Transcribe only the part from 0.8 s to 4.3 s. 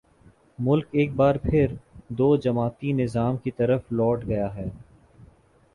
ایک بار پھر دو جماعتی نظام کی طرف لوٹ